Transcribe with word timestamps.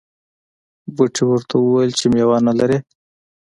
بوټي 0.95 1.23
ورته 1.27 1.55
وویل 1.59 1.91
چې 1.99 2.05
میوه 2.13 2.37
نه 2.47 2.53
لرې. 2.59 2.77